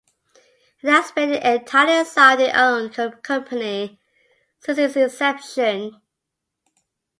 [0.81, 3.99] It has been an entirely Saudi-owned company
[4.59, 6.01] since its inception.